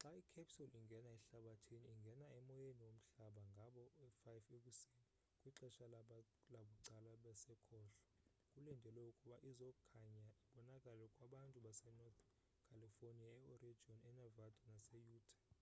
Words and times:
xa 0.00 0.10
icapsule 0.20 0.74
ingena 0.80 1.08
ehlabathini 1.18 1.86
ingene 1.94 2.24
emoyeni 2.38 2.80
womhlaba 2.90 3.42
ngaboo 3.54 3.90
5 4.30 4.56
ekuseni 4.58 4.98
kwixesha 5.40 5.86
labucala 6.54 7.12
basekhohlo 7.24 7.98
kulindelwe 8.52 9.02
ukuba 9.10 9.36
izokhanya 9.50 10.26
ibonakale 10.58 11.06
kwabantu 11.14 11.56
base-northen 11.64 12.34
california 12.68 13.28
e-oregon 13.38 13.96
e-nevada 14.08 14.56
nase-utah 14.68 15.60